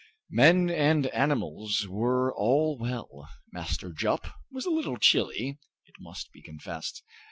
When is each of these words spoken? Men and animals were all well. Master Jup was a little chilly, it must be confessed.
Men 0.31 0.71
and 0.71 1.05
animals 1.05 1.85
were 1.87 2.33
all 2.35 2.75
well. 2.79 3.29
Master 3.51 3.91
Jup 3.93 4.25
was 4.49 4.65
a 4.65 4.71
little 4.71 4.97
chilly, 4.97 5.59
it 5.85 5.95
must 5.99 6.31
be 6.31 6.41
confessed. 6.41 7.03